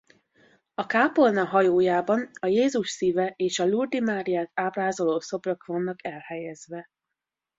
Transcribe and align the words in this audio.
A 0.73 0.85
kápolna 0.85 1.45
hajójában 1.45 2.29
a 2.39 2.47
Jézus 2.47 2.89
Szíve 2.89 3.33
és 3.35 3.59
a 3.59 3.65
Lourdes-i 3.67 4.03
Máriát 4.03 4.51
ábrázoló 4.53 5.19
szobrok 5.19 5.65
vannak 5.65 6.05
elhelyezve. 6.05 6.87